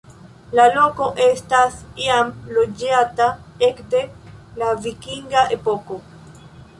[0.59, 3.27] La loko estas jam loĝata
[3.67, 4.01] ekde
[4.63, 5.99] la vikinga epoko.